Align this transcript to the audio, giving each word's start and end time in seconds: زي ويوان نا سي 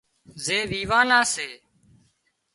زي 0.43 0.57
ويوان 0.69 1.05
نا 1.09 1.19
سي 1.33 1.49